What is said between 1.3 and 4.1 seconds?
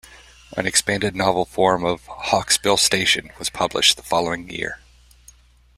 form of "Hawksbill Station" was published the